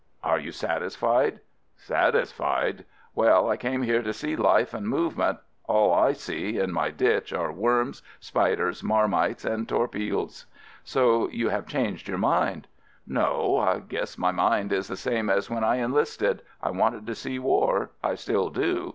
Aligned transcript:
"Are 0.23 0.39
you 0.39 0.51
satisfied?" 0.51 1.41
"Satisfied? 1.77 2.85
Well, 3.13 3.47
I 3.47 3.55
came 3.55 3.83
here 3.83 4.01
to 4.01 4.13
see 4.13 4.35
life 4.35 4.73
and 4.73 4.87
movement— 4.87 5.37
all 5.65 5.93
I 5.93 6.13
see 6.13 6.57
in 6.57 6.71
my 6.71 6.89
ditch 6.89 7.31
are 7.31 7.51
worms, 7.51 8.01
spiders, 8.19 8.81
marmites, 8.81 9.45
and 9.45 9.67
torpilles!" 9.69 10.47
"So 10.83 11.29
you 11.29 11.49
have 11.49 11.67
changed 11.67 12.07
your 12.07 12.17
mind?" 12.17 12.67
108 13.05 13.11
AMERICAN 13.11 13.17
AMBULANCE 13.17 13.75
"No— 13.75 13.85
guess 13.99 14.17
my 14.17 14.31
mind 14.31 14.73
is 14.73 14.87
the 14.87 14.97
same 14.97 15.29
as 15.29 15.51
when 15.51 15.63
I 15.63 15.75
enlisted— 15.75 16.41
I 16.63 16.71
wanted 16.71 17.05
to 17.05 17.13
see 17.13 17.37
war— 17.37 17.91
I 18.03 18.15
still 18.15 18.49
do. 18.49 18.89